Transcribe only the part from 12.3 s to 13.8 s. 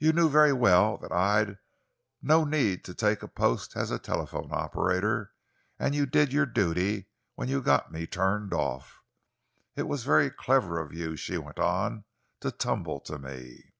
"to tumble to me."